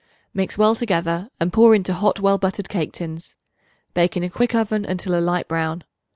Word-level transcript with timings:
Mix 0.33 0.57
well 0.57 0.73
together 0.73 1.29
and 1.39 1.53
pour 1.53 1.75
into 1.75 1.93
hot 1.93 2.19
well 2.19 2.39
buttered 2.39 2.67
cake 2.67 2.91
tins. 2.93 3.35
Bake 3.93 4.17
in 4.17 4.23
a 4.23 4.31
quick 4.31 4.55
oven 4.55 4.83
until 4.83 5.13
a 5.13 5.21
light 5.21 5.47
brown. 5.47 5.83